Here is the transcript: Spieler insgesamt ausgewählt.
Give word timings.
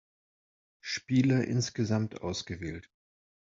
Spieler 0.81 1.43
insgesamt 1.45 2.15
ausgewählt. 2.23 2.89